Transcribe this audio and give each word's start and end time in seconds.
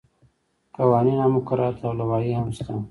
قوانین 0.77 1.19
او 1.23 1.29
مقررات 1.35 1.77
او 1.85 1.93
لوایح 1.99 2.35
هم 2.39 2.47
شته. 2.57 2.73